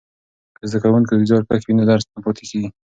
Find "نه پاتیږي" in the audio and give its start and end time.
2.13-2.63